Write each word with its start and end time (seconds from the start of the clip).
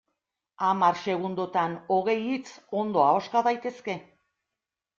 Hamar 0.67 0.95
segundotan 1.01 1.75
hogei 1.97 2.17
hitz 2.23 2.55
ondo 2.81 3.07
ahoska 3.11 3.47
daitezke. 3.51 3.99